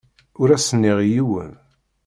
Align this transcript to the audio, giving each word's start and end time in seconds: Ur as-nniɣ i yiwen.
Ur 0.41 0.49
as-nniɣ 0.51 0.97
i 1.01 1.07
yiwen. 1.13 1.51